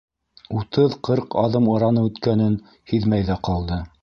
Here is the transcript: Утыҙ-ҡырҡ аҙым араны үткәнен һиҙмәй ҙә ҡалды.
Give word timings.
Утыҙ-ҡырҡ 0.59 1.37
аҙым 1.43 1.69
араны 1.75 2.07
үткәнен 2.09 2.59
һиҙмәй 2.95 3.29
ҙә 3.31 3.41
ҡалды. 3.51 3.83